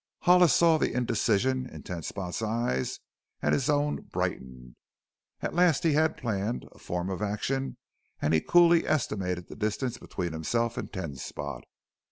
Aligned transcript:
Hollis 0.21 0.51
saw 0.55 0.79
the 0.79 0.93
indecision 0.93 1.69
in 1.69 1.83
Ten 1.83 2.01
Spot's 2.01 2.41
eyes 2.41 2.99
and 3.39 3.53
his 3.53 3.69
own 3.69 3.97
brightened. 4.01 4.75
At 5.41 5.53
last 5.53 5.83
he 5.83 5.93
had 5.93 6.17
planned 6.17 6.65
a 6.71 6.79
form 6.79 7.11
of 7.11 7.21
action 7.21 7.77
and 8.19 8.33
he 8.33 8.41
cooly 8.41 8.87
estimated 8.87 9.47
the 9.47 9.55
distance 9.55 9.99
between 9.99 10.33
himself 10.33 10.75
and 10.75 10.91
Ten 10.91 11.17
Spot. 11.17 11.65